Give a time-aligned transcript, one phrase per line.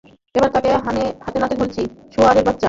[0.35, 0.69] এবার তোকে
[1.23, 1.81] হাতেনাতে ধরেছি,
[2.13, 2.59] শুয়োরের বাচ্চা!